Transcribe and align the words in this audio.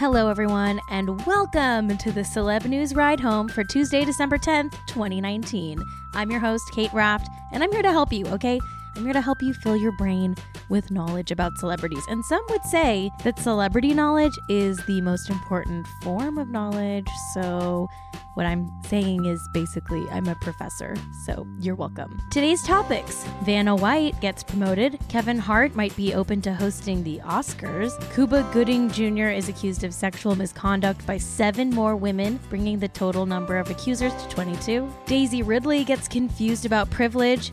Hello, 0.00 0.30
everyone, 0.30 0.80
and 0.88 1.26
welcome 1.26 1.98
to 1.98 2.10
the 2.10 2.22
Celeb 2.22 2.64
News 2.64 2.94
Ride 2.94 3.20
Home 3.20 3.50
for 3.50 3.62
Tuesday, 3.62 4.02
December 4.02 4.38
10th, 4.38 4.72
2019. 4.86 5.78
I'm 6.14 6.30
your 6.30 6.40
host, 6.40 6.64
Kate 6.72 6.90
Raft, 6.94 7.28
and 7.52 7.62
I'm 7.62 7.70
here 7.70 7.82
to 7.82 7.90
help 7.90 8.10
you, 8.10 8.26
okay? 8.28 8.58
I'm 8.96 9.04
here 9.04 9.12
to 9.12 9.20
help 9.20 9.42
you 9.42 9.54
fill 9.54 9.76
your 9.76 9.92
brain 9.92 10.34
with 10.68 10.90
knowledge 10.90 11.30
about 11.30 11.56
celebrities. 11.58 12.04
And 12.08 12.24
some 12.24 12.44
would 12.50 12.64
say 12.64 13.10
that 13.24 13.38
celebrity 13.38 13.94
knowledge 13.94 14.36
is 14.48 14.78
the 14.86 15.00
most 15.00 15.30
important 15.30 15.86
form 16.02 16.38
of 16.38 16.48
knowledge. 16.48 17.06
So, 17.34 17.88
what 18.34 18.46
I'm 18.46 18.70
saying 18.88 19.26
is 19.26 19.40
basically, 19.52 20.08
I'm 20.10 20.26
a 20.28 20.34
professor. 20.36 20.96
So, 21.26 21.46
you're 21.58 21.74
welcome. 21.74 22.20
Today's 22.30 22.62
topics 22.62 23.24
Vanna 23.42 23.74
White 23.74 24.20
gets 24.20 24.42
promoted. 24.42 24.98
Kevin 25.08 25.38
Hart 25.38 25.74
might 25.74 25.94
be 25.96 26.14
open 26.14 26.40
to 26.42 26.54
hosting 26.54 27.02
the 27.02 27.18
Oscars. 27.20 27.92
Cuba 28.14 28.48
Gooding 28.52 28.90
Jr. 28.90 29.28
is 29.28 29.48
accused 29.48 29.84
of 29.84 29.92
sexual 29.94 30.34
misconduct 30.34 31.04
by 31.06 31.16
seven 31.16 31.70
more 31.70 31.96
women, 31.96 32.38
bringing 32.48 32.78
the 32.78 32.88
total 32.88 33.26
number 33.26 33.56
of 33.56 33.70
accusers 33.70 34.14
to 34.14 34.28
22. 34.28 34.92
Daisy 35.06 35.42
Ridley 35.42 35.84
gets 35.84 36.08
confused 36.08 36.66
about 36.66 36.90
privilege. 36.90 37.52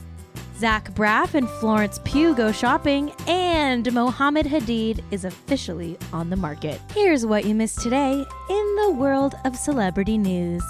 Zach 0.59 0.91
Braff 0.95 1.35
and 1.35 1.47
Florence 1.47 1.99
Pugh 2.03 2.33
go 2.33 2.51
shopping, 2.51 3.11
and 3.27 3.93
Mohamed 3.93 4.47
Hadid 4.47 5.03
is 5.11 5.23
officially 5.23 5.99
on 6.11 6.31
the 6.31 6.35
market. 6.35 6.81
Here's 6.95 7.27
what 7.27 7.45
you 7.45 7.53
missed 7.53 7.79
today 7.81 8.25
in 8.49 8.75
the 8.77 8.89
world 8.89 9.35
of 9.45 9.55
celebrity 9.55 10.17
news. 10.17 10.63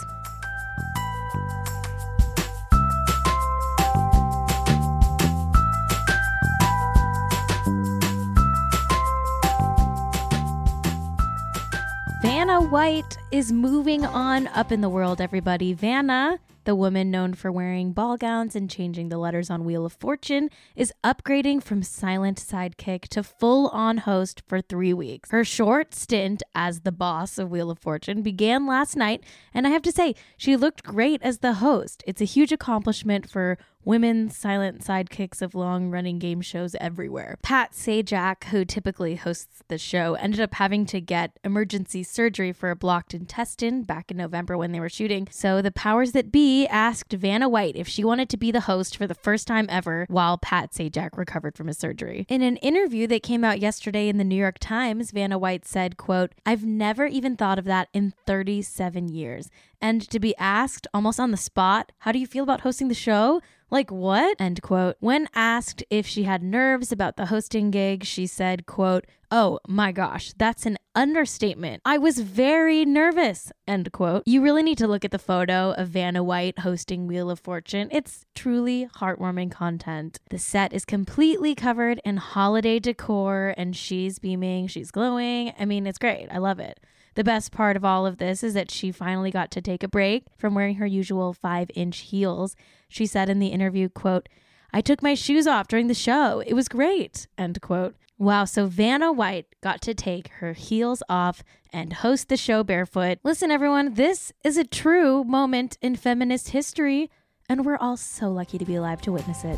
Vanna 12.22 12.60
White 12.60 13.18
is 13.32 13.54
moving 13.54 14.06
on 14.06 14.48
up 14.48 14.74
in 14.74 14.82
the 14.82 14.90
world, 14.90 15.22
everybody. 15.22 15.72
Vanna 15.72 16.40
the 16.68 16.76
woman 16.76 17.10
known 17.10 17.34
for 17.34 17.50
wearing 17.50 17.94
ball 17.94 18.18
gowns 18.18 18.54
and 18.54 18.70
changing 18.70 19.08
the 19.08 19.18
letters 19.18 19.50
on 19.50 19.64
Wheel 19.64 19.86
of 19.86 19.94
Fortune 19.94 20.50
is 20.76 20.92
upgrading 21.02 21.64
from 21.64 21.82
silent 21.82 22.38
sidekick 22.38 23.08
to 23.08 23.24
full 23.24 23.70
on 23.70 24.00
host 24.00 24.44
for 24.46 24.60
three 24.60 24.94
weeks. 24.94 25.32
Her 25.32 25.46
short 25.46 25.96
stint 25.96 26.44
as 26.54 26.82
the 26.82 26.92
boss 26.92 27.38
of 27.38 27.50
Wheel 27.50 27.72
of 27.72 27.80
Fortune 27.80 28.22
began 28.22 28.68
last 28.68 28.98
night, 28.98 29.24
and 29.54 29.66
I 29.66 29.70
have 29.70 29.82
to 29.84 29.94
say, 29.94 30.14
she 30.36 30.58
looked 30.58 30.84
great 30.84 31.22
as 31.24 31.38
the 31.38 31.54
host. 31.54 32.04
It's 32.06 32.20
a 32.20 32.26
huge 32.26 32.52
accomplishment 32.52 33.30
for 33.30 33.58
women 33.88 34.30
silent 34.30 34.82
sidekicks 34.82 35.42
of 35.42 35.56
long 35.56 35.90
running 35.90 36.20
game 36.20 36.42
shows 36.42 36.76
everywhere. 36.76 37.38
Pat 37.42 37.72
Sajak, 37.72 38.44
who 38.46 38.66
typically 38.66 39.16
hosts 39.16 39.64
the 39.70 39.78
show, 39.78 40.16
ended 40.16 40.42
up 40.42 40.56
having 40.56 40.86
to 40.86 41.00
get 41.00 41.40
emergency 41.46 42.04
surgery 42.04 42.52
for 42.52 42.70
a 42.70 42.76
blocked 42.76 43.14
intestine 43.14 43.84
back 43.84 44.12
in 44.12 44.18
November 44.18 44.58
when 44.58 44.74
they 44.74 44.82
were 44.82 44.90
shooting. 44.90 45.26
So 45.32 45.62
the 45.62 45.72
powers 45.72 46.12
that 46.12 46.34
be 46.34 46.68
asked 46.68 47.14
Vanna 47.14 47.48
White 47.48 47.78
if 47.78 47.88
she 47.88 48.04
wanted 48.04 48.28
to 48.30 48.38
be 48.38 48.52
the 48.52 48.60
host 48.60 48.98
for 48.98 49.08
the 49.08 49.16
first 49.16 49.48
time 49.48 49.68
ever 49.70 50.06
while 50.10 50.38
Pat 50.38 50.74
Sajak 50.74 51.18
recovered 51.18 51.56
from 51.56 51.68
his 51.68 51.78
surgery. 51.78 52.26
In 52.28 52.42
an 52.42 52.58
interview 52.58 53.08
that 53.08 53.24
came 53.24 53.46
out 53.46 53.62
yesterday 53.62 54.10
in 54.10 54.18
the 54.18 54.26
New 54.26 54.36
York 54.36 54.60
Times, 54.60 55.12
Vanna 55.12 55.38
White 55.38 55.66
said, 55.66 55.96
quote, 55.96 56.34
I've 56.46 56.66
never 56.66 57.06
even 57.06 57.38
thought 57.38 57.58
of 57.58 57.64
that 57.66 57.88
in 57.94 58.14
37 58.26 59.08
years. 59.08 59.50
And 59.80 60.02
to 60.10 60.20
be 60.20 60.36
asked 60.38 60.88
almost 60.94 61.20
on 61.20 61.32
the 61.32 61.38
spot, 61.38 61.92
how 62.00 62.12
do 62.12 62.20
you 62.20 62.28
feel 62.28 62.44
about 62.44 62.62
hosting 62.62 62.88
the 62.88 62.96
show? 62.96 63.42
Like 63.70 63.92
what? 63.92 64.40
End 64.40 64.62
quote. 64.62 64.96
When 65.00 65.28
asked 65.36 65.84
if 65.90 66.08
she 66.08 66.24
had 66.24 66.42
nerves 66.42 66.92
about 66.92 67.18
the 67.18 67.26
hosting 67.26 67.70
gig, 67.70 68.06
she 68.06 68.26
said, 68.26 68.66
quote, 68.66 69.06
Oh 69.30 69.60
my 69.68 69.92
gosh, 69.92 70.32
that's 70.38 70.66
an 70.66 70.78
understatement. 70.96 71.82
I 71.84 71.98
was 71.98 72.20
very 72.20 72.86
nervous. 72.86 73.52
End 73.68 73.92
quote. 73.92 74.24
You 74.26 74.42
really 74.42 74.64
need 74.64 74.78
to 74.78 74.88
look 74.88 75.04
at 75.04 75.12
the 75.12 75.20
photo 75.20 75.74
of 75.74 75.90
Vanna 75.90 76.24
White 76.24 76.60
hosting 76.60 77.08
Wheel 77.08 77.30
of 77.30 77.42
Fortune. 77.42 77.90
It's 77.92 78.26
truly 78.36 78.88
heartwarming 78.96 79.52
content. 79.52 80.20
The 80.30 80.40
set 80.40 80.72
is 80.72 80.86
completely 80.86 81.56
covered 81.56 82.00
in 82.06 82.16
holiday 82.18 82.80
decor 82.80 83.54
and 83.58 83.76
she's 83.76 84.18
beaming, 84.18 84.68
she's 84.68 84.92
glowing. 84.92 85.54
I 85.60 85.66
mean, 85.66 85.86
it's 85.86 85.98
great. 85.98 86.30
I 86.32 86.38
love 86.38 86.60
it. 86.60 86.80
The 87.18 87.24
best 87.24 87.52
part 87.52 87.76
of 87.76 87.84
all 87.84 88.06
of 88.06 88.20
this 88.20 88.44
is 88.44 88.54
that 88.54 88.70
she 88.70 88.92
finally 88.92 89.32
got 89.32 89.50
to 89.50 89.60
take 89.60 89.82
a 89.82 89.88
break 89.88 90.26
from 90.38 90.54
wearing 90.54 90.76
her 90.76 90.86
usual 90.86 91.34
five 91.34 91.72
inch 91.74 91.98
heels. 91.98 92.56
She 92.90 93.08
said 93.08 93.28
in 93.28 93.40
the 93.40 93.48
interview, 93.48 93.90
quote, 93.90 94.30
I 94.72 94.82
took 94.82 95.02
my 95.02 95.16
shoes 95.16 95.48
off 95.48 95.68
during 95.68 95.88
the 95.88 95.96
show. 95.96 96.44
It 96.46 96.54
was 96.54 96.68
great, 96.68 97.28
end 97.36 97.60
quote. 97.60 97.96
Wow, 98.20 98.46
so 98.46 98.68
Vanna 98.68 99.12
White 99.12 99.48
got 99.62 99.82
to 99.82 99.96
take 99.96 100.28
her 100.28 100.54
heels 100.54 101.02
off 101.10 101.44
and 101.74 101.92
host 101.92 102.30
the 102.30 102.38
show 102.38 102.64
barefoot. 102.64 103.18
Listen, 103.24 103.50
everyone, 103.50 103.96
this 103.96 104.32
is 104.44 104.56
a 104.56 104.64
true 104.64 105.24
moment 105.24 105.80
in 105.82 105.96
feminist 105.96 106.50
history, 106.50 107.10
and 107.50 107.66
we're 107.66 107.78
all 107.78 107.98
so 107.98 108.30
lucky 108.30 108.60
to 108.60 108.66
be 108.66 108.76
alive 108.76 109.02
to 109.02 109.12
witness 109.12 109.44
it. 109.44 109.58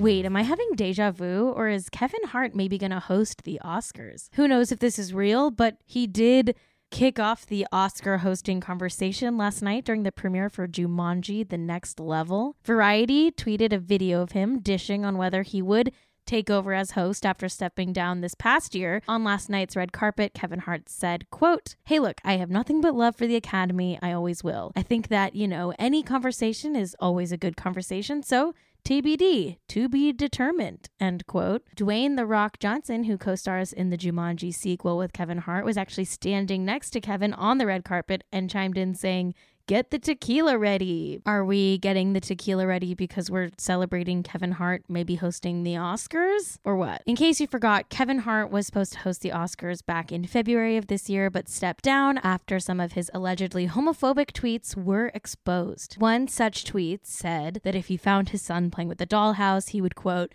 Wait, 0.00 0.24
am 0.24 0.34
I 0.34 0.44
having 0.44 0.70
deja 0.76 1.10
vu 1.10 1.50
or 1.54 1.68
is 1.68 1.90
Kevin 1.90 2.24
Hart 2.24 2.54
maybe 2.54 2.78
going 2.78 2.90
to 2.90 3.00
host 3.00 3.44
the 3.44 3.60
Oscars? 3.62 4.30
Who 4.32 4.48
knows 4.48 4.72
if 4.72 4.78
this 4.78 4.98
is 4.98 5.12
real, 5.12 5.50
but 5.50 5.76
he 5.84 6.06
did 6.06 6.54
kick 6.90 7.18
off 7.18 7.44
the 7.44 7.66
Oscar 7.70 8.16
hosting 8.16 8.62
conversation 8.62 9.36
last 9.36 9.60
night 9.60 9.84
during 9.84 10.04
the 10.04 10.10
premiere 10.10 10.48
for 10.48 10.66
Jumanji 10.66 11.46
The 11.46 11.58
Next 11.58 12.00
Level. 12.00 12.56
Variety 12.64 13.30
tweeted 13.30 13.74
a 13.74 13.78
video 13.78 14.22
of 14.22 14.32
him 14.32 14.60
dishing 14.60 15.04
on 15.04 15.18
whether 15.18 15.42
he 15.42 15.60
would 15.60 15.92
take 16.24 16.48
over 16.48 16.72
as 16.72 16.92
host 16.92 17.26
after 17.26 17.48
stepping 17.48 17.92
down 17.92 18.22
this 18.22 18.34
past 18.34 18.74
year. 18.74 19.02
On 19.06 19.22
last 19.22 19.50
night's 19.50 19.76
red 19.76 19.92
carpet, 19.92 20.32
Kevin 20.32 20.60
Hart 20.60 20.88
said, 20.88 21.28
quote, 21.30 21.76
Hey 21.84 21.98
look, 21.98 22.22
I 22.24 22.38
have 22.38 22.48
nothing 22.50 22.80
but 22.80 22.94
love 22.94 23.16
for 23.16 23.26
the 23.26 23.36
Academy. 23.36 23.98
I 24.00 24.12
always 24.12 24.42
will. 24.42 24.72
I 24.74 24.82
think 24.82 25.08
that, 25.08 25.34
you 25.34 25.46
know, 25.46 25.74
any 25.78 26.02
conversation 26.02 26.74
is 26.74 26.96
always 27.00 27.32
a 27.32 27.36
good 27.36 27.56
conversation. 27.56 28.22
So 28.22 28.54
TBD, 28.84 29.58
to 29.68 29.88
be 29.88 30.12
determined, 30.12 30.88
end 30.98 31.26
quote. 31.26 31.62
Dwayne 31.76 32.16
The 32.16 32.26
Rock 32.26 32.58
Johnson, 32.58 33.04
who 33.04 33.18
co 33.18 33.34
stars 33.34 33.72
in 33.72 33.90
the 33.90 33.98
Jumanji 33.98 34.52
sequel 34.52 34.96
with 34.96 35.12
Kevin 35.12 35.38
Hart, 35.38 35.64
was 35.64 35.76
actually 35.76 36.06
standing 36.06 36.64
next 36.64 36.90
to 36.90 37.00
Kevin 37.00 37.32
on 37.34 37.58
the 37.58 37.66
red 37.66 37.84
carpet 37.84 38.24
and 38.32 38.50
chimed 38.50 38.78
in 38.78 38.94
saying, 38.94 39.34
Get 39.70 39.92
the 39.92 40.00
tequila 40.00 40.58
ready. 40.58 41.22
Are 41.24 41.44
we 41.44 41.78
getting 41.78 42.12
the 42.12 42.20
tequila 42.20 42.66
ready 42.66 42.92
because 42.92 43.30
we're 43.30 43.50
celebrating 43.56 44.24
Kevin 44.24 44.50
Hart 44.50 44.82
maybe 44.88 45.14
hosting 45.14 45.62
the 45.62 45.74
Oscars 45.74 46.58
or 46.64 46.74
what? 46.74 47.04
In 47.06 47.14
case 47.14 47.40
you 47.40 47.46
forgot, 47.46 47.88
Kevin 47.88 48.18
Hart 48.18 48.50
was 48.50 48.66
supposed 48.66 48.94
to 48.94 48.98
host 48.98 49.20
the 49.20 49.30
Oscars 49.30 49.86
back 49.86 50.10
in 50.10 50.26
February 50.26 50.76
of 50.76 50.88
this 50.88 51.08
year, 51.08 51.30
but 51.30 51.48
stepped 51.48 51.84
down 51.84 52.18
after 52.18 52.58
some 52.58 52.80
of 52.80 52.94
his 52.94 53.12
allegedly 53.14 53.68
homophobic 53.68 54.32
tweets 54.32 54.74
were 54.74 55.12
exposed. 55.14 55.94
One 56.00 56.26
such 56.26 56.64
tweet 56.64 57.06
said 57.06 57.60
that 57.62 57.76
if 57.76 57.86
he 57.86 57.96
found 57.96 58.30
his 58.30 58.42
son 58.42 58.72
playing 58.72 58.88
with 58.88 58.98
the 58.98 59.06
dollhouse, 59.06 59.68
he 59.68 59.80
would 59.80 59.94
quote, 59.94 60.32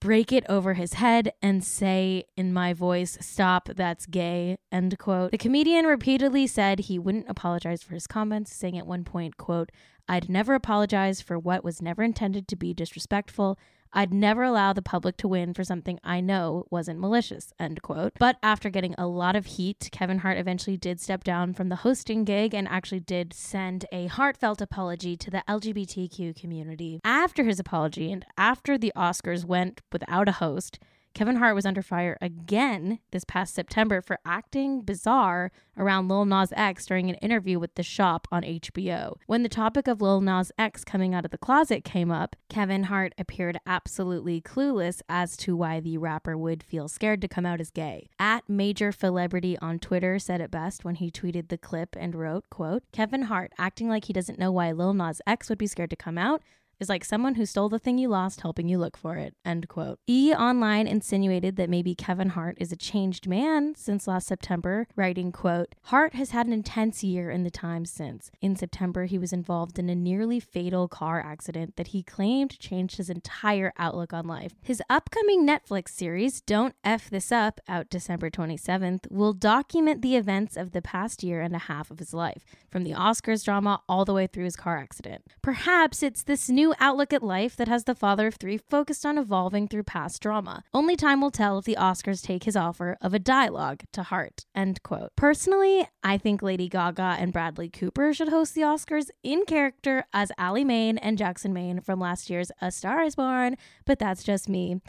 break 0.00 0.32
it 0.32 0.44
over 0.48 0.74
his 0.74 0.94
head 0.94 1.32
and 1.42 1.62
say 1.62 2.24
in 2.36 2.52
my 2.52 2.72
voice, 2.72 3.18
Stop, 3.20 3.68
that's 3.76 4.06
gay, 4.06 4.56
end 4.72 4.98
quote. 4.98 5.30
The 5.30 5.38
comedian 5.38 5.84
repeatedly 5.84 6.46
said 6.46 6.80
he 6.80 6.98
wouldn't 6.98 7.28
apologize 7.28 7.82
for 7.82 7.94
his 7.94 8.06
comments, 8.06 8.54
saying 8.54 8.78
at 8.78 8.86
one 8.86 9.04
point, 9.04 9.36
quote, 9.36 9.70
I'd 10.08 10.28
never 10.28 10.54
apologize 10.54 11.20
for 11.20 11.38
what 11.38 11.62
was 11.62 11.80
never 11.80 12.02
intended 12.02 12.48
to 12.48 12.56
be 12.56 12.74
disrespectful. 12.74 13.58
I'd 13.92 14.14
never 14.14 14.44
allow 14.44 14.72
the 14.72 14.82
public 14.82 15.16
to 15.18 15.28
win 15.28 15.52
for 15.52 15.64
something 15.64 15.98
I 16.04 16.20
know 16.20 16.66
wasn't 16.70 17.00
malicious, 17.00 17.52
end 17.58 17.82
quote. 17.82 18.12
But 18.18 18.36
after 18.42 18.70
getting 18.70 18.94
a 18.96 19.06
lot 19.06 19.34
of 19.34 19.46
heat, 19.46 19.88
Kevin 19.90 20.18
Hart 20.18 20.38
eventually 20.38 20.76
did 20.76 21.00
step 21.00 21.24
down 21.24 21.54
from 21.54 21.68
the 21.68 21.76
hosting 21.76 22.24
gig 22.24 22.54
and 22.54 22.68
actually 22.68 23.00
did 23.00 23.32
send 23.32 23.86
a 23.90 24.06
heartfelt 24.06 24.60
apology 24.60 25.16
to 25.16 25.30
the 25.30 25.42
LGBTQ 25.48 26.40
community. 26.40 27.00
After 27.04 27.42
his 27.42 27.58
apology 27.58 28.12
and 28.12 28.24
after 28.38 28.78
the 28.78 28.92
Oscars 28.96 29.44
went 29.44 29.80
without 29.92 30.28
a 30.28 30.32
host, 30.32 30.78
Kevin 31.14 31.36
Hart 31.36 31.54
was 31.54 31.66
under 31.66 31.82
fire 31.82 32.16
again 32.20 33.00
this 33.10 33.24
past 33.24 33.54
September 33.54 34.00
for 34.00 34.18
acting 34.24 34.80
bizarre 34.82 35.50
around 35.76 36.08
Lil 36.08 36.24
Nas 36.24 36.52
X 36.56 36.86
during 36.86 37.10
an 37.10 37.16
interview 37.16 37.58
with 37.58 37.74
The 37.74 37.82
Shop 37.82 38.28
on 38.30 38.42
HBO. 38.42 39.16
When 39.26 39.42
the 39.42 39.48
topic 39.48 39.88
of 39.88 40.00
Lil 40.00 40.20
Nas 40.20 40.52
X 40.58 40.84
coming 40.84 41.14
out 41.14 41.24
of 41.24 41.30
the 41.30 41.38
closet 41.38 41.84
came 41.84 42.10
up, 42.10 42.36
Kevin 42.48 42.84
Hart 42.84 43.12
appeared 43.18 43.58
absolutely 43.66 44.40
clueless 44.40 45.02
as 45.08 45.36
to 45.38 45.56
why 45.56 45.80
the 45.80 45.98
rapper 45.98 46.38
would 46.38 46.62
feel 46.62 46.88
scared 46.88 47.20
to 47.22 47.28
come 47.28 47.46
out 47.46 47.60
as 47.60 47.70
gay. 47.70 48.08
At 48.18 48.48
Major 48.48 48.92
Celebrity 48.92 49.58
on 49.58 49.78
Twitter 49.78 50.18
said 50.18 50.40
it 50.40 50.50
best 50.50 50.84
when 50.84 50.94
he 50.96 51.10
tweeted 51.10 51.48
the 51.48 51.58
clip 51.58 51.96
and 51.98 52.14
wrote, 52.14 52.48
quote, 52.50 52.84
Kevin 52.92 53.22
Hart 53.22 53.52
acting 53.58 53.88
like 53.88 54.04
he 54.04 54.12
doesn't 54.12 54.38
know 54.38 54.52
why 54.52 54.72
Lil 54.72 54.94
Nas 54.94 55.20
X 55.26 55.48
would 55.48 55.58
be 55.58 55.66
scared 55.66 55.90
to 55.90 55.96
come 55.96 56.18
out 56.18 56.42
is 56.80 56.88
like 56.88 57.04
someone 57.04 57.34
who 57.34 57.46
stole 57.46 57.68
the 57.68 57.78
thing 57.78 57.98
you 57.98 58.08
lost 58.08 58.40
helping 58.40 58.68
you 58.68 58.78
look 58.78 58.96
for 58.96 59.16
it. 59.16 59.34
End 59.44 59.68
quote. 59.68 59.98
E 60.08 60.32
Online 60.34 60.86
insinuated 60.86 61.56
that 61.56 61.70
maybe 61.70 61.94
Kevin 61.94 62.30
Hart 62.30 62.56
is 62.58 62.72
a 62.72 62.76
changed 62.76 63.28
man 63.28 63.74
since 63.76 64.08
last 64.08 64.26
September, 64.26 64.86
writing, 64.96 65.30
quote, 65.30 65.74
Hart 65.84 66.14
has 66.14 66.30
had 66.30 66.46
an 66.46 66.52
intense 66.52 67.04
year 67.04 67.30
in 67.30 67.44
the 67.44 67.50
time 67.50 67.84
since. 67.84 68.30
In 68.40 68.56
September, 68.56 69.04
he 69.04 69.18
was 69.18 69.32
involved 69.32 69.78
in 69.78 69.90
a 69.90 69.94
nearly 69.94 70.40
fatal 70.40 70.88
car 70.88 71.20
accident 71.20 71.76
that 71.76 71.88
he 71.88 72.02
claimed 72.02 72.58
changed 72.58 72.96
his 72.96 73.10
entire 73.10 73.72
outlook 73.78 74.12
on 74.12 74.26
life. 74.26 74.54
His 74.62 74.82
upcoming 74.88 75.46
Netflix 75.46 75.90
series, 75.90 76.40
Don't 76.40 76.74
F 76.82 77.10
This 77.10 77.30
Up, 77.30 77.60
out 77.68 77.90
December 77.90 78.30
27th, 78.30 79.10
will 79.10 79.34
document 79.34 80.00
the 80.00 80.16
events 80.16 80.56
of 80.56 80.72
the 80.72 80.82
past 80.82 81.22
year 81.22 81.42
and 81.42 81.54
a 81.54 81.58
half 81.58 81.90
of 81.90 81.98
his 81.98 82.14
life, 82.14 82.44
from 82.70 82.84
the 82.84 82.92
Oscars 82.92 83.44
drama 83.44 83.82
all 83.88 84.04
the 84.04 84.14
way 84.14 84.26
through 84.26 84.44
his 84.44 84.56
car 84.56 84.78
accident. 84.78 85.26
Perhaps 85.42 86.02
it's 86.02 86.22
this 86.22 86.48
new 86.48 86.69
outlook 86.78 87.12
at 87.12 87.22
life 87.22 87.56
that 87.56 87.68
has 87.68 87.84
the 87.84 87.94
father 87.94 88.26
of 88.26 88.34
three 88.34 88.58
focused 88.58 89.04
on 89.04 89.18
evolving 89.18 89.68
through 89.68 89.84
past 89.84 90.22
drama. 90.22 90.62
Only 90.72 90.96
time 90.96 91.20
will 91.20 91.30
tell 91.30 91.58
if 91.58 91.64
the 91.64 91.76
Oscars 91.78 92.22
take 92.22 92.44
his 92.44 92.56
offer 92.56 92.96
of 93.00 93.14
a 93.14 93.18
dialogue 93.18 93.82
to 93.92 94.02
heart. 94.02 94.44
End 94.54 94.82
quote. 94.82 95.10
Personally, 95.16 95.88
I 96.02 96.18
think 96.18 96.42
Lady 96.42 96.68
Gaga 96.68 97.16
and 97.18 97.32
Bradley 97.32 97.68
Cooper 97.68 98.12
should 98.12 98.28
host 98.28 98.54
the 98.54 98.62
Oscars 98.62 99.10
in 99.22 99.44
character 99.44 100.04
as 100.12 100.32
Ally 100.38 100.64
Maine 100.64 100.98
and 100.98 101.18
Jackson 101.18 101.52
Maine 101.52 101.80
from 101.80 102.00
last 102.00 102.30
year's 102.30 102.52
A 102.60 102.70
Star 102.70 103.02
is 103.02 103.16
Born, 103.16 103.56
but 103.84 103.98
that's 103.98 104.22
just 104.22 104.48
me. 104.48 104.80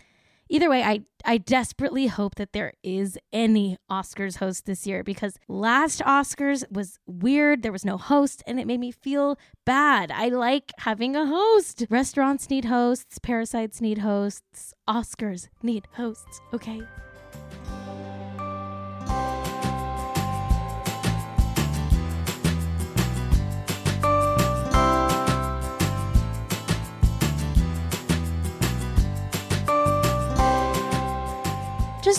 Either 0.53 0.69
way, 0.69 0.83
I 0.83 1.03
I 1.23 1.37
desperately 1.37 2.07
hope 2.07 2.35
that 2.35 2.51
there 2.51 2.73
is 2.83 3.17
any 3.31 3.77
Oscars 3.89 4.37
host 4.37 4.65
this 4.65 4.85
year 4.85 5.01
because 5.01 5.37
last 5.47 6.01
Oscars 6.01 6.69
was 6.69 6.99
weird. 7.07 7.63
There 7.63 7.71
was 7.71 7.85
no 7.85 7.97
host 7.97 8.43
and 8.45 8.59
it 8.59 8.67
made 8.67 8.81
me 8.81 8.91
feel 8.91 9.39
bad. 9.65 10.11
I 10.11 10.27
like 10.27 10.73
having 10.79 11.15
a 11.15 11.25
host. 11.25 11.85
Restaurants 11.89 12.49
need 12.49 12.65
hosts, 12.65 13.17
parasites 13.17 13.79
need 13.79 13.99
hosts, 13.99 14.73
Oscars 14.89 15.47
need 15.63 15.87
hosts, 15.93 16.41
okay? 16.53 16.81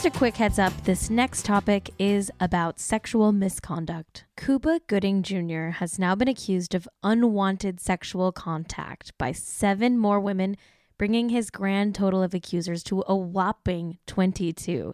Just 0.02 0.16
a 0.16 0.18
quick 0.18 0.36
heads 0.36 0.58
up 0.58 0.72
this 0.82 1.10
next 1.10 1.44
topic 1.44 1.88
is 1.96 2.28
about 2.40 2.80
sexual 2.80 3.30
misconduct. 3.30 4.24
Cuba 4.36 4.80
Gooding 4.88 5.22
Jr. 5.22 5.68
has 5.78 5.96
now 5.96 6.16
been 6.16 6.26
accused 6.26 6.74
of 6.74 6.88
unwanted 7.04 7.78
sexual 7.78 8.32
contact 8.32 9.16
by 9.16 9.30
seven 9.30 9.96
more 9.96 10.18
women, 10.18 10.56
bringing 10.98 11.28
his 11.28 11.50
grand 11.50 11.94
total 11.94 12.20
of 12.20 12.34
accusers 12.34 12.82
to 12.82 13.04
a 13.06 13.14
whopping 13.14 13.98
22. 14.08 14.92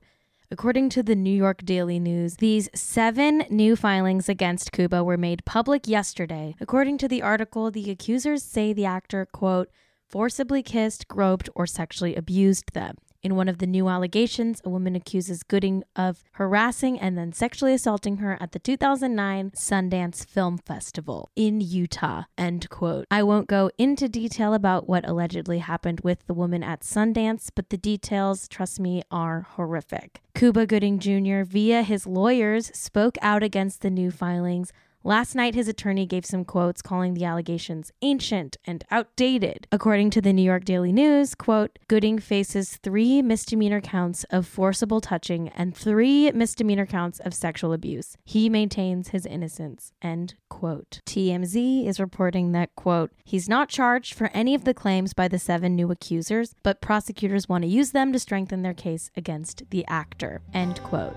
According 0.50 0.90
to 0.90 1.02
the 1.02 1.16
New 1.16 1.34
York 1.34 1.64
Daily 1.64 1.98
News, 1.98 2.36
these 2.36 2.68
seven 2.74 3.44
new 3.48 3.76
filings 3.76 4.28
against 4.28 4.72
Cuba 4.72 5.02
were 5.02 5.16
made 5.16 5.46
public 5.46 5.88
yesterday. 5.88 6.54
According 6.60 6.98
to 6.98 7.08
the 7.08 7.22
article, 7.22 7.70
the 7.70 7.90
accusers 7.90 8.42
say 8.42 8.74
the 8.74 8.84
actor, 8.84 9.24
quote, 9.24 9.70
forcibly 10.06 10.62
kissed, 10.62 11.08
groped, 11.08 11.48
or 11.54 11.66
sexually 11.66 12.14
abused 12.14 12.74
them. 12.74 12.98
In 13.20 13.34
one 13.34 13.48
of 13.48 13.58
the 13.58 13.66
new 13.66 13.88
allegations, 13.88 14.62
a 14.64 14.68
woman 14.68 14.94
accuses 14.94 15.42
Gooding 15.42 15.82
of 15.96 16.22
harassing 16.32 17.00
and 17.00 17.18
then 17.18 17.32
sexually 17.32 17.74
assaulting 17.74 18.18
her 18.18 18.38
at 18.40 18.52
the 18.52 18.60
2009 18.60 19.50
Sundance 19.56 20.24
Film 20.24 20.56
Festival 20.58 21.28
in 21.34 21.60
Utah. 21.60 22.24
End 22.36 22.70
quote. 22.70 23.06
I 23.10 23.24
won't 23.24 23.48
go 23.48 23.72
into 23.76 24.08
detail 24.08 24.54
about 24.54 24.88
what 24.88 25.08
allegedly 25.08 25.58
happened 25.58 26.02
with 26.02 26.24
the 26.28 26.34
woman 26.34 26.62
at 26.62 26.82
Sundance, 26.82 27.50
but 27.52 27.70
the 27.70 27.76
details, 27.76 28.46
trust 28.46 28.78
me, 28.78 29.02
are 29.10 29.48
horrific. 29.56 30.20
Cuba 30.36 30.64
Gooding 30.66 31.00
Jr., 31.00 31.42
via 31.42 31.82
his 31.82 32.06
lawyers, 32.06 32.70
spoke 32.72 33.18
out 33.20 33.42
against 33.42 33.80
the 33.80 33.90
new 33.90 34.12
filings 34.12 34.72
Last 35.04 35.36
night, 35.36 35.54
his 35.54 35.68
attorney 35.68 36.06
gave 36.06 36.26
some 36.26 36.44
quotes 36.44 36.82
calling 36.82 37.14
the 37.14 37.24
allegations 37.24 37.92
ancient 38.02 38.56
and 38.66 38.84
outdated. 38.90 39.68
According 39.70 40.10
to 40.10 40.20
the 40.20 40.32
New 40.32 40.42
York 40.42 40.64
Daily 40.64 40.90
News, 40.90 41.36
quote, 41.36 41.78
Gooding 41.86 42.18
faces 42.18 42.78
three 42.82 43.22
misdemeanor 43.22 43.80
counts 43.80 44.24
of 44.30 44.44
forcible 44.44 45.00
touching 45.00 45.50
and 45.50 45.74
three 45.74 46.32
misdemeanor 46.32 46.84
counts 46.84 47.20
of 47.20 47.32
sexual 47.32 47.72
abuse. 47.72 48.16
He 48.24 48.48
maintains 48.48 49.08
his 49.08 49.24
innocence, 49.24 49.92
end 50.02 50.34
quote. 50.48 51.00
TMZ 51.06 51.86
is 51.86 52.00
reporting 52.00 52.50
that, 52.52 52.74
quote, 52.74 53.12
he's 53.24 53.48
not 53.48 53.68
charged 53.68 54.14
for 54.14 54.30
any 54.34 54.52
of 54.54 54.64
the 54.64 54.74
claims 54.74 55.14
by 55.14 55.28
the 55.28 55.38
seven 55.38 55.76
new 55.76 55.92
accusers, 55.92 56.56
but 56.64 56.80
prosecutors 56.80 57.48
want 57.48 57.62
to 57.62 57.68
use 57.68 57.92
them 57.92 58.12
to 58.12 58.18
strengthen 58.18 58.62
their 58.62 58.74
case 58.74 59.12
against 59.16 59.62
the 59.70 59.86
actor, 59.86 60.40
end 60.52 60.82
quote. 60.82 61.16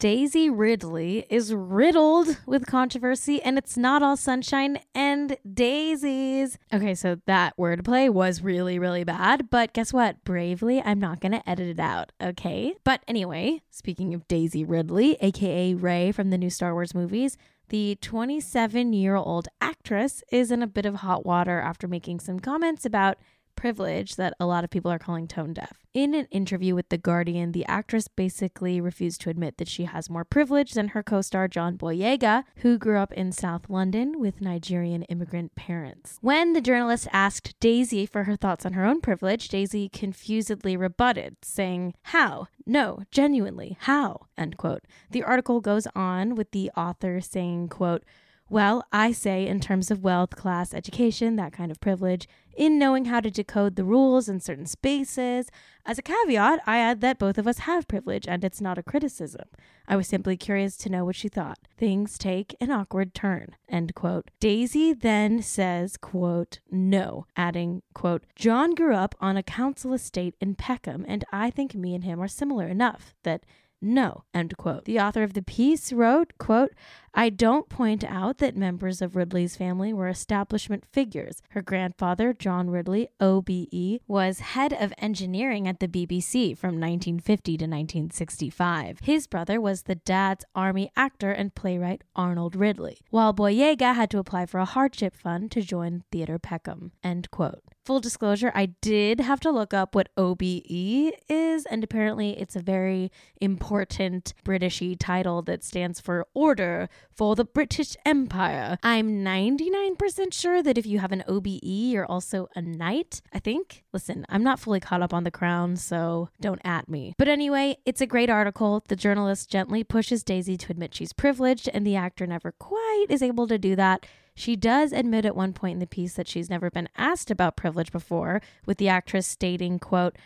Daisy 0.00 0.48
Ridley 0.48 1.26
is 1.28 1.52
riddled 1.52 2.38
with 2.46 2.66
controversy 2.66 3.42
and 3.42 3.58
it's 3.58 3.76
not 3.76 4.02
all 4.02 4.16
sunshine 4.16 4.78
and 4.94 5.36
daisies. 5.52 6.56
Okay, 6.72 6.94
so 6.94 7.18
that 7.26 7.54
wordplay 7.58 8.08
was 8.08 8.40
really, 8.40 8.78
really 8.78 9.04
bad, 9.04 9.50
but 9.50 9.74
guess 9.74 9.92
what? 9.92 10.24
Bravely, 10.24 10.80
I'm 10.80 11.00
not 11.00 11.20
going 11.20 11.32
to 11.32 11.46
edit 11.46 11.68
it 11.68 11.78
out, 11.78 12.12
okay? 12.18 12.76
But 12.82 13.02
anyway, 13.06 13.60
speaking 13.68 14.14
of 14.14 14.26
Daisy 14.26 14.64
Ridley, 14.64 15.18
aka 15.20 15.74
Rey 15.74 16.12
from 16.12 16.30
the 16.30 16.38
new 16.38 16.48
Star 16.48 16.72
Wars 16.72 16.94
movies, 16.94 17.36
the 17.68 17.98
27 18.00 18.94
year 18.94 19.16
old 19.16 19.48
actress 19.60 20.24
is 20.32 20.50
in 20.50 20.62
a 20.62 20.66
bit 20.66 20.86
of 20.86 20.94
hot 20.96 21.26
water 21.26 21.60
after 21.60 21.86
making 21.86 22.20
some 22.20 22.40
comments 22.40 22.86
about 22.86 23.18
privilege 23.56 24.16
that 24.16 24.34
a 24.40 24.46
lot 24.46 24.64
of 24.64 24.70
people 24.70 24.90
are 24.90 24.98
calling 24.98 25.28
tone 25.28 25.52
deaf. 25.52 25.78
In 25.92 26.14
an 26.14 26.26
interview 26.30 26.74
with 26.74 26.88
The 26.88 26.98
Guardian, 26.98 27.50
the 27.50 27.66
actress 27.66 28.06
basically 28.06 28.80
refused 28.80 29.20
to 29.22 29.30
admit 29.30 29.58
that 29.58 29.68
she 29.68 29.84
has 29.84 30.08
more 30.08 30.24
privilege 30.24 30.72
than 30.72 30.88
her 30.88 31.02
co 31.02 31.20
star 31.20 31.48
John 31.48 31.76
Boyega, 31.76 32.44
who 32.58 32.78
grew 32.78 32.98
up 32.98 33.12
in 33.12 33.32
South 33.32 33.68
London 33.68 34.20
with 34.20 34.40
Nigerian 34.40 35.02
immigrant 35.04 35.56
parents. 35.56 36.18
When 36.20 36.52
the 36.52 36.60
journalist 36.60 37.08
asked 37.12 37.58
Daisy 37.58 38.06
for 38.06 38.24
her 38.24 38.36
thoughts 38.36 38.64
on 38.64 38.74
her 38.74 38.84
own 38.84 39.00
privilege, 39.00 39.48
Daisy 39.48 39.88
confusedly 39.88 40.76
rebutted, 40.76 41.38
saying, 41.42 41.94
How? 42.04 42.46
No, 42.64 43.02
genuinely, 43.10 43.76
how? 43.80 44.26
End 44.38 44.56
quote. 44.56 44.84
The 45.10 45.24
article 45.24 45.60
goes 45.60 45.88
on 45.96 46.36
with 46.36 46.52
the 46.52 46.70
author 46.76 47.20
saying, 47.20 47.68
quote, 47.68 48.04
Well, 48.50 48.84
I 48.90 49.12
say, 49.12 49.46
in 49.46 49.60
terms 49.60 49.92
of 49.92 50.02
wealth, 50.02 50.34
class, 50.34 50.74
education, 50.74 51.36
that 51.36 51.52
kind 51.52 51.70
of 51.70 51.80
privilege, 51.80 52.26
in 52.52 52.80
knowing 52.80 53.04
how 53.04 53.20
to 53.20 53.30
decode 53.30 53.76
the 53.76 53.84
rules 53.84 54.28
in 54.28 54.40
certain 54.40 54.66
spaces. 54.66 55.52
As 55.86 55.98
a 55.98 56.02
caveat, 56.02 56.60
I 56.66 56.78
add 56.78 57.00
that 57.00 57.20
both 57.20 57.38
of 57.38 57.46
us 57.46 57.58
have 57.58 57.86
privilege 57.86 58.26
and 58.26 58.42
it's 58.42 58.60
not 58.60 58.76
a 58.76 58.82
criticism. 58.82 59.48
I 59.86 59.94
was 59.94 60.08
simply 60.08 60.36
curious 60.36 60.76
to 60.78 60.90
know 60.90 61.04
what 61.04 61.14
she 61.14 61.28
thought. 61.28 61.60
Things 61.78 62.18
take 62.18 62.56
an 62.60 62.72
awkward 62.72 63.14
turn. 63.14 63.54
End 63.68 63.94
quote. 63.94 64.32
Daisy 64.40 64.92
then 64.92 65.42
says, 65.42 65.96
quote, 65.96 66.58
no, 66.72 67.26
adding, 67.36 67.82
quote, 67.94 68.24
John 68.34 68.74
grew 68.74 68.96
up 68.96 69.14
on 69.20 69.36
a 69.36 69.44
council 69.44 69.92
estate 69.92 70.34
in 70.40 70.56
Peckham, 70.56 71.04
and 71.06 71.24
I 71.30 71.50
think 71.50 71.76
me 71.76 71.94
and 71.94 72.02
him 72.02 72.20
are 72.20 72.28
similar 72.28 72.66
enough 72.66 73.14
that 73.22 73.44
no, 73.82 74.24
end 74.34 74.56
quote. 74.56 74.84
The 74.84 75.00
author 75.00 75.22
of 75.22 75.32
the 75.32 75.42
piece 75.42 75.92
wrote, 75.92 76.34
quote, 76.38 76.72
I 77.14 77.30
don't 77.30 77.68
point 77.68 78.04
out 78.04 78.38
that 78.38 78.56
members 78.56 79.00
of 79.00 79.16
Ridley's 79.16 79.56
family 79.56 79.92
were 79.92 80.08
establishment 80.08 80.84
figures. 80.92 81.42
Her 81.50 81.62
grandfather, 81.62 82.32
John 82.32 82.70
Ridley, 82.70 83.08
OBE, 83.20 84.00
was 84.06 84.40
head 84.40 84.72
of 84.72 84.92
engineering 84.98 85.66
at 85.66 85.80
the 85.80 85.88
BBC 85.88 86.56
from 86.56 86.78
1950 86.78 87.52
to 87.56 87.64
1965. 87.64 89.00
His 89.02 89.26
brother 89.26 89.60
was 89.60 89.82
the 89.82 89.96
dad's 89.96 90.44
army 90.54 90.92
actor 90.94 91.32
and 91.32 91.54
playwright 91.54 92.02
Arnold 92.14 92.54
Ridley, 92.54 92.98
while 93.10 93.34
Boyega 93.34 93.94
had 93.94 94.10
to 94.10 94.18
apply 94.18 94.46
for 94.46 94.60
a 94.60 94.64
hardship 94.66 95.16
fund 95.16 95.50
to 95.52 95.62
join 95.62 96.04
Theatre 96.12 96.38
Peckham. 96.38 96.92
End 97.02 97.30
quote. 97.30 97.62
Full 97.90 97.98
disclosure, 97.98 98.52
I 98.54 98.66
did 98.66 99.18
have 99.18 99.40
to 99.40 99.50
look 99.50 99.74
up 99.74 99.96
what 99.96 100.10
OBE 100.16 101.12
is, 101.28 101.66
and 101.66 101.82
apparently 101.82 102.40
it's 102.40 102.54
a 102.54 102.60
very 102.60 103.10
important 103.40 104.32
Britishy 104.44 104.96
title 104.96 105.42
that 105.42 105.64
stands 105.64 105.98
for 105.98 106.24
Order 106.32 106.88
for 107.10 107.34
the 107.34 107.44
British 107.44 107.96
Empire. 108.06 108.78
I'm 108.84 109.24
99% 109.24 110.32
sure 110.32 110.62
that 110.62 110.78
if 110.78 110.86
you 110.86 111.00
have 111.00 111.10
an 111.10 111.24
OBE, 111.26 111.64
you're 111.64 112.06
also 112.06 112.46
a 112.54 112.62
knight, 112.62 113.22
I 113.32 113.40
think. 113.40 113.82
Listen, 113.92 114.24
I'm 114.28 114.44
not 114.44 114.60
fully 114.60 114.78
caught 114.78 115.02
up 115.02 115.12
on 115.12 115.24
the 115.24 115.32
crown, 115.32 115.74
so 115.74 116.28
don't 116.40 116.60
at 116.62 116.88
me. 116.88 117.14
But 117.18 117.26
anyway, 117.26 117.78
it's 117.84 118.00
a 118.00 118.06
great 118.06 118.30
article. 118.30 118.84
The 118.86 118.94
journalist 118.94 119.50
gently 119.50 119.82
pushes 119.82 120.22
Daisy 120.22 120.56
to 120.58 120.70
admit 120.70 120.94
she's 120.94 121.12
privileged, 121.12 121.68
and 121.74 121.84
the 121.84 121.96
actor 121.96 122.24
never 122.24 122.52
quite 122.52 123.06
is 123.08 123.20
able 123.20 123.48
to 123.48 123.58
do 123.58 123.74
that. 123.74 124.06
She 124.40 124.56
does 124.56 124.94
admit 124.94 125.26
at 125.26 125.36
one 125.36 125.52
point 125.52 125.74
in 125.74 125.78
the 125.80 125.86
piece 125.86 126.14
that 126.14 126.26
she's 126.26 126.48
never 126.48 126.70
been 126.70 126.88
asked 126.96 127.30
about 127.30 127.58
privilege 127.58 127.92
before, 127.92 128.40
with 128.64 128.78
the 128.78 128.88
actress 128.88 129.26
stating, 129.26 129.78
quote, 129.78 130.16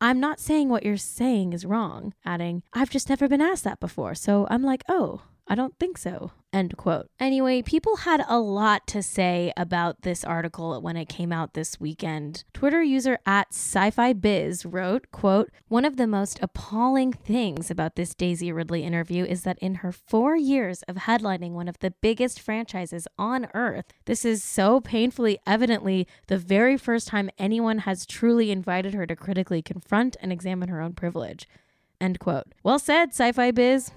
I'm 0.00 0.20
not 0.20 0.38
saying 0.38 0.68
what 0.68 0.84
you're 0.84 0.96
saying 0.96 1.52
is 1.52 1.66
wrong, 1.66 2.14
adding, 2.24 2.62
I've 2.72 2.90
just 2.90 3.08
never 3.08 3.26
been 3.26 3.40
asked 3.40 3.64
that 3.64 3.80
before. 3.80 4.14
So 4.14 4.46
I'm 4.50 4.62
like, 4.62 4.84
oh, 4.88 5.22
I 5.48 5.54
don't 5.54 5.78
think 5.78 5.96
so. 5.96 6.32
End 6.52 6.76
quote. 6.76 7.08
Anyway, 7.20 7.62
people 7.62 7.96
had 7.98 8.24
a 8.28 8.40
lot 8.40 8.86
to 8.88 9.02
say 9.02 9.52
about 9.56 10.02
this 10.02 10.24
article 10.24 10.80
when 10.80 10.96
it 10.96 11.08
came 11.08 11.32
out 11.32 11.54
this 11.54 11.78
weekend. 11.78 12.44
Twitter 12.52 12.82
user 12.82 13.18
at 13.26 13.48
sci-fi 13.52 14.12
biz 14.12 14.64
wrote, 14.66 15.12
quote, 15.12 15.50
one 15.68 15.84
of 15.84 15.96
the 15.96 16.06
most 16.06 16.38
appalling 16.42 17.12
things 17.12 17.70
about 17.70 17.94
this 17.94 18.14
Daisy 18.14 18.50
Ridley 18.50 18.82
interview 18.82 19.24
is 19.24 19.42
that 19.42 19.58
in 19.60 19.76
her 19.76 19.92
four 19.92 20.34
years 20.34 20.82
of 20.84 20.96
headlining 20.96 21.52
one 21.52 21.68
of 21.68 21.78
the 21.78 21.92
biggest 22.00 22.40
franchises 22.40 23.06
on 23.18 23.48
earth, 23.54 23.92
this 24.06 24.24
is 24.24 24.42
so 24.42 24.80
painfully 24.80 25.38
evidently 25.46 26.08
the 26.26 26.38
very 26.38 26.76
first 26.76 27.06
time 27.06 27.30
anyone 27.38 27.78
has 27.78 28.06
truly 28.06 28.50
invited 28.50 28.94
her 28.94 29.06
to 29.06 29.14
critically 29.14 29.62
confront 29.62 30.16
and 30.20 30.32
examine 30.32 30.70
her 30.70 30.80
own 30.80 30.94
privilege. 30.94 31.46
End 32.00 32.18
quote. 32.18 32.46
Well 32.62 32.78
said, 32.78 33.10
sci-fi 33.10 33.52
biz. 33.52 33.92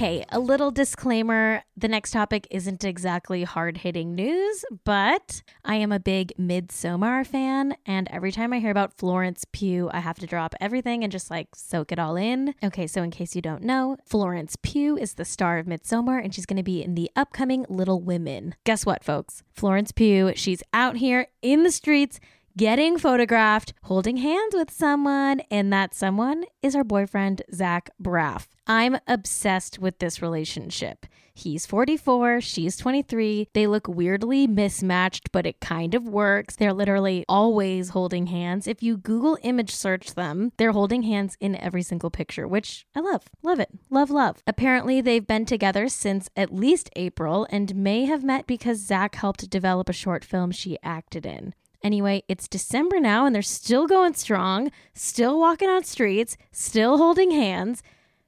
Okay, 0.00 0.24
a 0.30 0.40
little 0.40 0.70
disclaimer. 0.70 1.62
The 1.76 1.86
next 1.86 2.12
topic 2.12 2.48
isn't 2.50 2.84
exactly 2.84 3.44
hard 3.44 3.76
hitting 3.76 4.14
news, 4.14 4.64
but 4.84 5.42
I 5.62 5.74
am 5.74 5.92
a 5.92 6.00
big 6.00 6.32
Midsommar 6.40 7.26
fan, 7.26 7.76
and 7.84 8.08
every 8.10 8.32
time 8.32 8.54
I 8.54 8.60
hear 8.60 8.70
about 8.70 8.96
Florence 8.96 9.44
Pugh, 9.52 9.90
I 9.92 10.00
have 10.00 10.18
to 10.20 10.26
drop 10.26 10.54
everything 10.58 11.04
and 11.04 11.12
just 11.12 11.30
like 11.30 11.48
soak 11.54 11.92
it 11.92 11.98
all 11.98 12.16
in. 12.16 12.54
Okay, 12.64 12.86
so 12.86 13.02
in 13.02 13.10
case 13.10 13.36
you 13.36 13.42
don't 13.42 13.62
know, 13.62 13.98
Florence 14.06 14.56
Pugh 14.62 14.96
is 14.96 15.16
the 15.16 15.26
star 15.26 15.58
of 15.58 15.66
Midsommar, 15.66 16.24
and 16.24 16.34
she's 16.34 16.46
to 16.46 16.62
be 16.62 16.82
in 16.82 16.94
the 16.94 17.10
upcoming 17.14 17.66
Little 17.68 18.00
Women. 18.00 18.54
Guess 18.64 18.86
what, 18.86 19.04
folks? 19.04 19.42
Florence 19.52 19.92
Pugh, 19.92 20.32
she's 20.34 20.62
out 20.72 20.96
here 20.96 21.26
in 21.42 21.62
the 21.62 21.70
streets 21.70 22.20
getting 22.60 22.98
photographed, 22.98 23.72
holding 23.84 24.18
hands 24.18 24.54
with 24.54 24.70
someone, 24.70 25.40
and 25.50 25.72
that 25.72 25.94
someone 25.94 26.44
is 26.60 26.76
our 26.76 26.84
boyfriend, 26.84 27.40
Zach 27.54 27.88
Braff. 27.98 28.48
I'm 28.66 28.98
obsessed 29.06 29.78
with 29.78 29.98
this 29.98 30.20
relationship. 30.20 31.06
He's 31.32 31.64
44, 31.64 32.42
she's 32.42 32.76
23. 32.76 33.48
They 33.54 33.66
look 33.66 33.88
weirdly 33.88 34.46
mismatched, 34.46 35.32
but 35.32 35.46
it 35.46 35.62
kind 35.62 35.94
of 35.94 36.06
works. 36.06 36.56
They're 36.56 36.74
literally 36.74 37.24
always 37.30 37.88
holding 37.88 38.26
hands. 38.26 38.66
If 38.66 38.82
you 38.82 38.98
Google 38.98 39.38
image 39.42 39.74
search 39.74 40.12
them, 40.12 40.52
they're 40.58 40.72
holding 40.72 41.04
hands 41.04 41.38
in 41.40 41.56
every 41.56 41.82
single 41.82 42.10
picture, 42.10 42.46
which 42.46 42.84
I 42.94 43.00
love. 43.00 43.22
Love 43.42 43.58
it. 43.58 43.70
Love, 43.88 44.10
love. 44.10 44.42
Apparently, 44.46 45.00
they've 45.00 45.26
been 45.26 45.46
together 45.46 45.88
since 45.88 46.28
at 46.36 46.52
least 46.52 46.90
April 46.94 47.46
and 47.48 47.74
may 47.74 48.04
have 48.04 48.22
met 48.22 48.46
because 48.46 48.86
Zach 48.86 49.14
helped 49.14 49.48
develop 49.48 49.88
a 49.88 49.94
short 49.94 50.26
film 50.26 50.50
she 50.50 50.76
acted 50.82 51.24
in. 51.24 51.54
Anyway, 51.82 52.22
it's 52.28 52.48
December 52.48 53.00
now 53.00 53.24
and 53.24 53.34
they're 53.34 53.42
still 53.42 53.86
going 53.86 54.14
strong, 54.14 54.70
still 54.94 55.38
walking 55.38 55.68
on 55.68 55.84
streets, 55.84 56.36
still 56.52 56.98
holding 56.98 57.30
hands. 57.30 57.82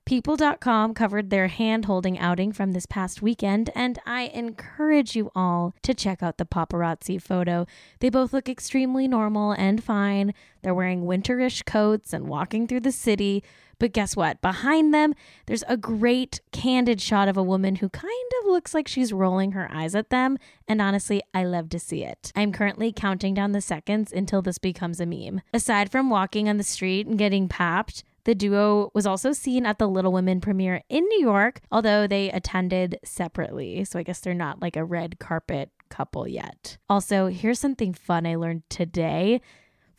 People.com 0.04 0.94
covered 0.94 1.30
their 1.30 1.46
hand 1.46 1.84
holding 1.84 2.18
outing 2.18 2.52
from 2.52 2.72
this 2.72 2.86
past 2.86 3.22
weekend, 3.22 3.70
and 3.72 4.00
I 4.04 4.22
encourage 4.34 5.14
you 5.14 5.30
all 5.32 5.76
to 5.82 5.94
check 5.94 6.24
out 6.24 6.38
the 6.38 6.44
paparazzi 6.44 7.22
photo. 7.22 7.66
They 8.00 8.10
both 8.10 8.32
look 8.32 8.48
extremely 8.48 9.06
normal 9.06 9.52
and 9.52 9.82
fine. 9.82 10.34
They're 10.62 10.74
wearing 10.74 11.04
winterish 11.04 11.64
coats 11.64 12.12
and 12.12 12.26
walking 12.26 12.66
through 12.66 12.80
the 12.80 12.90
city. 12.90 13.44
But 13.82 13.92
guess 13.92 14.14
what? 14.14 14.40
Behind 14.40 14.94
them, 14.94 15.12
there's 15.46 15.64
a 15.66 15.76
great 15.76 16.40
candid 16.52 17.00
shot 17.00 17.26
of 17.26 17.36
a 17.36 17.42
woman 17.42 17.74
who 17.74 17.88
kind 17.88 18.30
of 18.40 18.46
looks 18.46 18.74
like 18.74 18.86
she's 18.86 19.12
rolling 19.12 19.52
her 19.52 19.68
eyes 19.72 19.96
at 19.96 20.08
them. 20.08 20.38
And 20.68 20.80
honestly, 20.80 21.20
I 21.34 21.42
love 21.42 21.68
to 21.70 21.80
see 21.80 22.04
it. 22.04 22.30
I'm 22.36 22.52
currently 22.52 22.92
counting 22.92 23.34
down 23.34 23.50
the 23.50 23.60
seconds 23.60 24.12
until 24.12 24.40
this 24.40 24.58
becomes 24.58 25.00
a 25.00 25.04
meme. 25.04 25.40
Aside 25.52 25.90
from 25.90 26.10
walking 26.10 26.48
on 26.48 26.58
the 26.58 26.62
street 26.62 27.08
and 27.08 27.18
getting 27.18 27.48
papped, 27.48 28.04
the 28.22 28.36
duo 28.36 28.92
was 28.94 29.04
also 29.04 29.32
seen 29.32 29.66
at 29.66 29.80
the 29.80 29.88
Little 29.88 30.12
Women 30.12 30.40
premiere 30.40 30.82
in 30.88 31.02
New 31.02 31.20
York, 31.20 31.60
although 31.72 32.06
they 32.06 32.30
attended 32.30 33.00
separately. 33.02 33.84
So 33.84 33.98
I 33.98 34.04
guess 34.04 34.20
they're 34.20 34.32
not 34.32 34.62
like 34.62 34.76
a 34.76 34.84
red 34.84 35.18
carpet 35.18 35.70
couple 35.88 36.28
yet. 36.28 36.78
Also, 36.88 37.26
here's 37.26 37.58
something 37.58 37.92
fun 37.92 38.26
I 38.26 38.36
learned 38.36 38.62
today. 38.70 39.40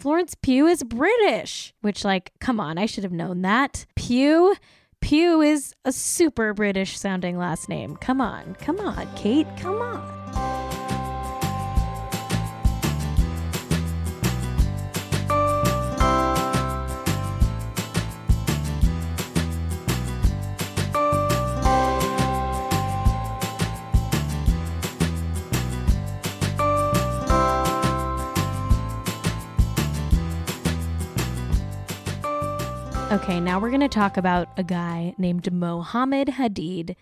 Florence 0.04 0.36
Pugh 0.36 0.68
is 0.68 0.84
British, 0.84 1.74
which, 1.80 2.04
like, 2.04 2.34
come 2.42 2.60
on, 2.60 2.78
I 2.78 2.86
should 2.86 3.06
have 3.06 3.14
known 3.14 3.42
that. 3.44 3.86
Pugh. 3.96 4.54
Pugh 5.00 5.40
is 5.40 5.74
a 5.86 5.94
super 5.94 6.54
British 6.54 7.00
sounding 7.00 7.38
last 7.38 7.70
name. 7.70 7.96
Come 7.96 8.20
on, 8.20 8.56
come 8.56 8.82
on, 8.82 9.08
Kate, 9.16 9.48
come 9.56 9.82
on. 9.82 10.53
Okay, 33.14 33.40
now 33.40 33.60
we're 33.60 33.70
going 33.70 33.80
to 33.80 33.88
talk 33.88 34.18
about 34.18 34.50
a 34.58 34.64
guy 34.64 35.14
named 35.20 35.54
Mohamed 35.54 36.30
Hadid, 36.30 36.96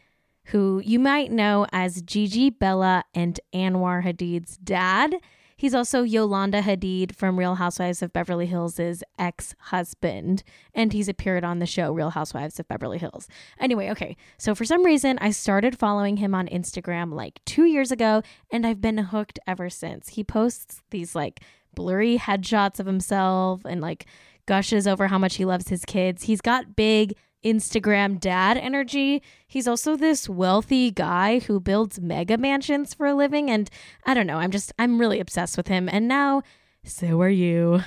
who 0.47 0.81
you 0.83 0.99
might 0.99 1.31
know 1.31 1.65
as 1.71 2.01
Gigi 2.01 2.49
Bella 2.49 3.05
and 3.15 3.39
Anwar 3.53 4.03
Hadid's 4.03 4.57
dad. 4.57 5.15
He's 5.55 5.73
also 5.73 6.03
Yolanda 6.03 6.63
Hadid 6.63 7.15
from 7.15 7.39
Real 7.39 7.55
Housewives 7.55 8.01
of 8.01 8.11
Beverly 8.11 8.45
Hills' 8.45 9.03
ex 9.17 9.55
husband, 9.57 10.43
and 10.73 10.91
he's 10.91 11.07
appeared 11.07 11.45
on 11.45 11.59
the 11.59 11.65
show 11.65 11.93
Real 11.93 12.09
Housewives 12.09 12.59
of 12.59 12.67
Beverly 12.67 12.97
Hills. 12.97 13.29
Anyway, 13.57 13.89
okay, 13.89 14.17
so 14.37 14.53
for 14.53 14.65
some 14.65 14.83
reason, 14.85 15.17
I 15.21 15.31
started 15.31 15.79
following 15.79 16.17
him 16.17 16.35
on 16.35 16.49
Instagram 16.49 17.13
like 17.13 17.39
two 17.45 17.63
years 17.63 17.89
ago, 17.89 18.21
and 18.51 18.67
I've 18.67 18.81
been 18.81 18.97
hooked 18.97 19.39
ever 19.47 19.69
since. 19.69 20.09
He 20.09 20.25
posts 20.25 20.81
these 20.89 21.15
like 21.15 21.39
blurry 21.73 22.17
headshots 22.17 22.81
of 22.81 22.85
himself 22.85 23.63
and 23.63 23.79
like 23.79 24.05
gushes 24.45 24.87
over 24.87 25.07
how 25.07 25.17
much 25.17 25.35
he 25.35 25.45
loves 25.45 25.69
his 25.69 25.85
kids. 25.85 26.23
He's 26.23 26.41
got 26.41 26.75
big, 26.75 27.15
Instagram 27.43 28.19
dad 28.19 28.57
energy. 28.57 29.21
He's 29.47 29.67
also 29.67 29.95
this 29.95 30.29
wealthy 30.29 30.91
guy 30.91 31.39
who 31.39 31.59
builds 31.59 31.99
mega 31.99 32.37
mansions 32.37 32.93
for 32.93 33.07
a 33.07 33.15
living. 33.15 33.49
And 33.49 33.69
I 34.05 34.13
don't 34.13 34.27
know, 34.27 34.37
I'm 34.37 34.51
just, 34.51 34.71
I'm 34.77 34.99
really 34.99 35.19
obsessed 35.19 35.57
with 35.57 35.67
him. 35.67 35.89
And 35.91 36.07
now, 36.07 36.43
so 36.83 37.21
are 37.21 37.29
you. 37.29 37.81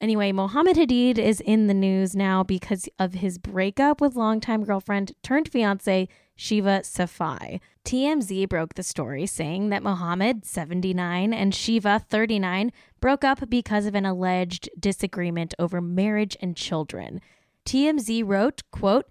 Anyway, 0.00 0.32
Mohamed 0.32 0.76
Hadid 0.76 1.16
is 1.16 1.40
in 1.40 1.68
the 1.68 1.74
news 1.74 2.16
now 2.16 2.42
because 2.42 2.88
of 2.98 3.14
his 3.14 3.38
breakup 3.38 4.00
with 4.00 4.16
longtime 4.16 4.64
girlfriend 4.64 5.12
turned 5.22 5.48
fiance 5.48 6.08
Shiva 6.34 6.80
Safai. 6.82 7.60
TMZ 7.84 8.48
broke 8.48 8.74
the 8.74 8.82
story 8.82 9.26
saying 9.26 9.70
that 9.70 9.82
Mohamed, 9.82 10.44
79, 10.44 11.32
and 11.34 11.54
Shiva, 11.54 12.04
39, 12.08 12.72
broke 13.00 13.24
up 13.24 13.48
because 13.50 13.86
of 13.86 13.94
an 13.94 14.06
alleged 14.06 14.70
disagreement 14.78 15.52
over 15.58 15.80
marriage 15.80 16.36
and 16.40 16.56
children. 16.56 17.20
TMZ 17.66 18.24
wrote, 18.24 18.62
quote, 18.70 19.06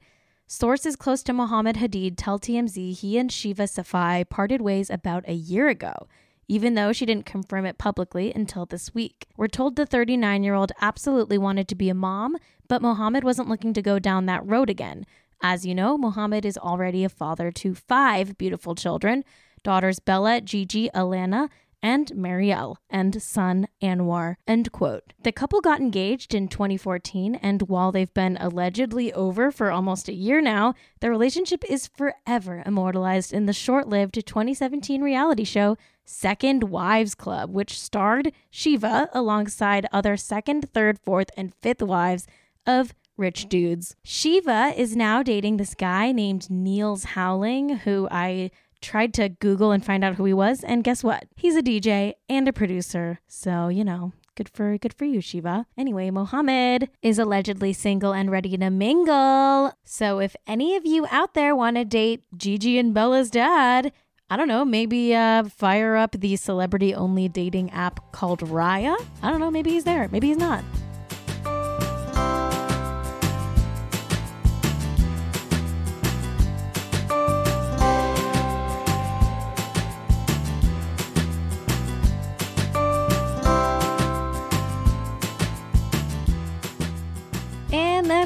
Sources 0.47 0.97
close 0.97 1.23
to 1.23 1.33
Mohamed 1.33 1.77
Hadid 1.77 2.15
tell 2.17 2.37
TMZ 2.37 2.99
he 2.99 3.17
and 3.17 3.31
Shiva 3.31 3.63
Safai 3.63 4.27
parted 4.27 4.61
ways 4.61 4.89
about 4.89 5.23
a 5.27 5.33
year 5.33 5.69
ago, 5.69 6.07
even 6.49 6.73
though 6.73 6.91
she 6.91 7.05
didn't 7.05 7.25
confirm 7.25 7.65
it 7.65 7.77
publicly 7.77 8.33
until 8.33 8.65
this 8.65 8.93
week. 8.93 9.27
We're 9.37 9.47
told 9.47 9.77
the 9.77 9.85
39 9.85 10.43
year 10.43 10.53
old 10.53 10.73
absolutely 10.81 11.37
wanted 11.37 11.69
to 11.69 11.75
be 11.75 11.87
a 11.87 11.93
mom, 11.93 12.35
but 12.67 12.81
Mohamed 12.81 13.23
wasn't 13.23 13.47
looking 13.47 13.73
to 13.73 13.81
go 13.81 13.97
down 13.97 14.25
that 14.25 14.45
road 14.45 14.69
again. 14.69 15.05
As 15.41 15.65
you 15.65 15.73
know, 15.73 15.97
Mohamed 15.97 16.45
is 16.45 16.57
already 16.57 17.03
a 17.03 17.09
father 17.09 17.51
to 17.51 17.73
five 17.73 18.37
beautiful 18.37 18.75
children 18.75 19.23
daughters 19.63 19.99
Bella, 19.99 20.41
Gigi, 20.41 20.89
Alana, 20.93 21.49
and 21.83 22.11
Marielle, 22.11 22.75
and 22.89 23.21
son 23.21 23.67
Anwar. 23.81 24.35
End 24.47 24.71
quote. 24.71 25.13
The 25.23 25.31
couple 25.31 25.61
got 25.61 25.79
engaged 25.79 26.33
in 26.33 26.47
2014, 26.47 27.35
and 27.35 27.63
while 27.63 27.91
they've 27.91 28.13
been 28.13 28.37
allegedly 28.39 29.11
over 29.13 29.51
for 29.51 29.71
almost 29.71 30.07
a 30.07 30.13
year 30.13 30.41
now, 30.41 30.75
their 30.99 31.11
relationship 31.11 31.63
is 31.67 31.87
forever 31.87 32.61
immortalized 32.65 33.33
in 33.33 33.45
the 33.45 33.53
short 33.53 33.87
lived 33.87 34.13
2017 34.13 35.01
reality 35.01 35.43
show 35.43 35.77
Second 36.05 36.65
Wives 36.65 37.15
Club, 37.15 37.51
which 37.51 37.79
starred 37.79 38.31
Shiva 38.49 39.09
alongside 39.13 39.87
other 39.91 40.17
second, 40.17 40.69
third, 40.71 40.99
fourth, 40.99 41.31
and 41.37 41.53
fifth 41.55 41.81
wives 41.81 42.27
of 42.67 42.93
rich 43.21 43.47
dudes. 43.47 43.95
Shiva 44.03 44.73
is 44.75 44.95
now 44.95 45.23
dating 45.23 45.55
this 45.57 45.75
guy 45.75 46.11
named 46.11 46.49
Niels 46.49 47.05
Howling, 47.05 47.69
who 47.77 48.09
I 48.11 48.51
tried 48.81 49.13
to 49.13 49.29
Google 49.29 49.71
and 49.71 49.85
find 49.85 50.03
out 50.03 50.15
who 50.15 50.25
he 50.25 50.33
was, 50.33 50.63
and 50.63 50.83
guess 50.83 51.03
what? 51.03 51.25
He's 51.37 51.55
a 51.55 51.61
DJ 51.61 52.13
and 52.27 52.47
a 52.47 52.53
producer. 52.53 53.19
So, 53.27 53.67
you 53.69 53.85
know, 53.85 54.11
good 54.35 54.49
for 54.49 54.77
good 54.77 54.93
for 54.93 55.05
you, 55.05 55.21
Shiva. 55.21 55.67
Anyway, 55.77 56.09
Mohamed 56.09 56.89
is 57.01 57.19
allegedly 57.19 57.73
single 57.73 58.11
and 58.11 58.31
ready 58.31 58.57
to 58.57 58.69
mingle. 58.69 59.71
So 59.85 60.19
if 60.19 60.35
any 60.47 60.75
of 60.75 60.85
you 60.85 61.05
out 61.11 61.33
there 61.33 61.55
want 61.55 61.77
to 61.77 61.85
date 61.85 62.23
Gigi 62.35 62.77
and 62.77 62.93
Bella's 62.93 63.29
dad, 63.29 63.93
I 64.29 64.37
don't 64.37 64.47
know, 64.47 64.65
maybe 64.65 65.13
uh, 65.13 65.43
fire 65.43 65.95
up 65.95 66.13
the 66.13 66.35
celebrity 66.37 66.95
only 66.95 67.27
dating 67.27 67.69
app 67.71 68.11
called 68.11 68.39
Raya. 68.39 68.95
I 69.21 69.29
don't 69.29 69.39
know, 69.39 69.51
maybe 69.51 69.71
he's 69.71 69.83
there, 69.83 70.07
maybe 70.11 70.27
he's 70.27 70.37
not. 70.37 70.63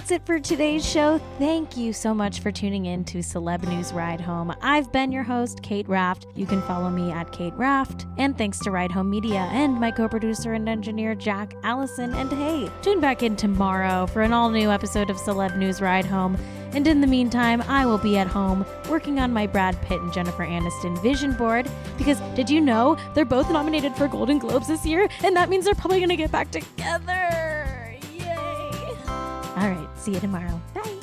That's 0.06 0.22
it 0.22 0.26
for 0.28 0.40
today's 0.40 0.88
show. 0.88 1.18
Thank 1.40 1.76
you 1.76 1.92
so 1.92 2.14
much 2.14 2.42
for 2.42 2.52
tuning 2.52 2.86
in 2.86 3.04
to 3.06 3.24
Celeb 3.24 3.68
News 3.68 3.92
Ride 3.92 4.22
Home. 4.22 4.54
I've 4.62 4.92
been 4.92 5.12
your 5.12 5.24
host, 5.24 5.64
Kate 5.64 5.90
Raft. 5.90 6.28
You 6.36 6.46
can 6.46 6.62
follow 6.62 6.92
me 6.92 7.12
at 7.12 7.32
Kate 7.32 7.56
Raft. 7.56 8.06
And 8.20 8.38
thanks 8.38 8.60
to 8.60 8.70
Ride 8.70 8.92
Home 8.92 9.10
Media 9.10 9.50
and 9.52 9.74
my 9.74 9.90
co 9.90 10.08
producer 10.08 10.54
and 10.54 10.70
engineer, 10.70 11.16
Jack 11.16 11.56
Allison. 11.64 12.14
And 12.14 12.32
hey, 12.32 12.70
tune 12.84 13.00
back 13.00 13.24
in 13.24 13.36
tomorrow 13.36 14.06
for 14.06 14.22
an 14.22 14.32
all 14.32 14.52
new 14.52 14.70
episode 14.70 15.10
of 15.10 15.18
Celeb 15.18 15.58
News 15.58 15.82
Ride 15.82 16.06
Home. 16.06 16.38
And 16.74 16.86
in 16.86 17.02
the 17.02 17.08
meantime, 17.08 17.64
I 17.64 17.88
will 17.88 17.98
be 17.98 18.20
at 18.20 18.28
home 18.28 18.64
working 18.88 19.20
on 19.20 19.34
my 19.34 19.48
Brad 19.48 19.82
Pitt 19.82 20.00
and 20.02 20.14
Jennifer 20.14 20.46
Aniston 20.46 21.02
vision 21.02 21.34
board 21.34 21.68
because 21.98 22.20
did 22.36 22.48
you 22.48 22.62
know 22.62 22.96
they're 23.16 23.26
both 23.26 23.50
nominated 23.50 23.96
for 23.96 24.08
Golden 24.08 24.38
Globes 24.38 24.68
this 24.68 24.86
year? 24.86 25.10
And 25.24 25.36
that 25.36 25.50
means 25.50 25.66
they're 25.66 25.74
probably 25.74 25.98
going 25.98 26.10
to 26.10 26.16
get 26.16 26.32
back 26.32 26.51
together. 26.51 27.54
All 29.55 29.70
right. 29.70 29.87
See 29.98 30.13
you 30.13 30.20
tomorrow. 30.20 30.59
Bye. 30.74 30.95